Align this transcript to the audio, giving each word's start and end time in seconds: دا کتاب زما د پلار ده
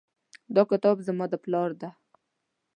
دا 0.55 0.63
کتاب 0.71 0.97
زما 1.07 1.25
د 1.31 1.33
پلار 1.43 1.69
ده 1.81 1.89